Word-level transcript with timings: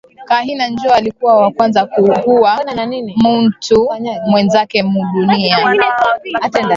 Kahina 0.27 0.67
njo 0.67 0.93
alikuwa 0.93 1.37
wakwanza 1.41 1.85
kuhuwa 1.85 2.59
muntu 3.23 3.87
mwenzake 4.27 4.83
mu 4.83 5.01
dunia 5.13 5.75